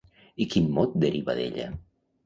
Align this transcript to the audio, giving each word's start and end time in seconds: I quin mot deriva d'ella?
I 0.45 0.47
quin 0.55 0.71
mot 0.79 0.97
deriva 1.05 1.39
d'ella? 1.41 1.73